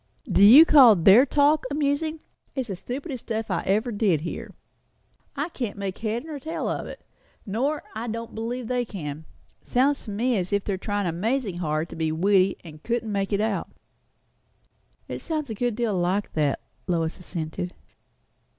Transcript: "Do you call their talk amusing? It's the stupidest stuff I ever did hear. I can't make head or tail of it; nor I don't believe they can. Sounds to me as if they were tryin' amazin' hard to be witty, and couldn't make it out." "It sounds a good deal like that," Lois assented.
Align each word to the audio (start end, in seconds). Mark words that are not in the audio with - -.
"Do 0.25 0.41
you 0.43 0.65
call 0.65 0.95
their 0.95 1.27
talk 1.27 1.63
amusing? 1.69 2.21
It's 2.55 2.69
the 2.69 2.75
stupidest 2.75 3.27
stuff 3.27 3.51
I 3.51 3.61
ever 3.67 3.91
did 3.91 4.21
hear. 4.21 4.49
I 5.35 5.49
can't 5.49 5.77
make 5.77 5.99
head 5.99 6.25
or 6.25 6.39
tail 6.39 6.67
of 6.67 6.87
it; 6.87 7.05
nor 7.45 7.83
I 7.93 8.07
don't 8.07 8.33
believe 8.33 8.67
they 8.67 8.83
can. 8.83 9.25
Sounds 9.61 10.05
to 10.05 10.09
me 10.09 10.37
as 10.37 10.51
if 10.51 10.63
they 10.63 10.73
were 10.73 10.77
tryin' 10.79 11.05
amazin' 11.05 11.57
hard 11.57 11.87
to 11.89 11.95
be 11.95 12.11
witty, 12.11 12.57
and 12.63 12.81
couldn't 12.81 13.11
make 13.11 13.31
it 13.31 13.41
out." 13.41 13.69
"It 15.07 15.21
sounds 15.21 15.51
a 15.51 15.53
good 15.53 15.75
deal 15.75 15.93
like 15.93 16.33
that," 16.33 16.61
Lois 16.87 17.19
assented. 17.19 17.75